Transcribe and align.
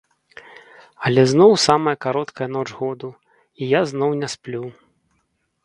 Але 1.09 1.21
зноў 1.31 1.51
самая 1.67 1.93
кароткая 2.07 2.47
ноч 2.55 2.65
году, 2.79 3.09
і 3.61 3.71
я 3.79 3.85
зноў 3.95 4.19
не 4.25 4.33
сплю. 4.39 4.65